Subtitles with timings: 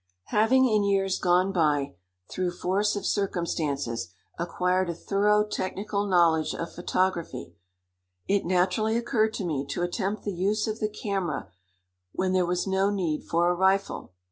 [0.33, 1.93] Having in years gone by,
[2.27, 7.53] through force of circumstances, acquired a thorough technical knowledge of photography,
[8.27, 11.51] it naturally occurred to me to attempt the use of the camera
[12.13, 14.11] when there was no need for a rifle.